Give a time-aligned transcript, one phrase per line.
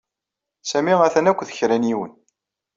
[0.69, 2.13] Sami atan akked kra n yiwen.